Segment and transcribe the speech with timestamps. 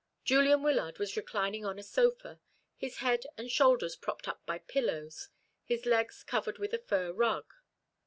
[0.23, 2.39] Julian Wyllard was reclining on a sofa,
[2.75, 5.29] his head and shoulders propped up by pillows,
[5.63, 7.45] his legs covered with a fur rug.